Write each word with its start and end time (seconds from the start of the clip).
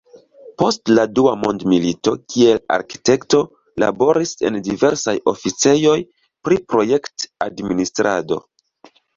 Post 0.59 0.91
la 0.99 1.01
dua 1.17 1.33
mondmilito 1.41 2.13
kiel 2.33 2.61
arkitekto 2.77 3.43
laboris 3.85 4.33
en 4.51 4.59
diversaj 4.69 5.15
oficejoj 5.35 5.95
pri 6.49 6.61
projekt-administrado. 6.75 8.45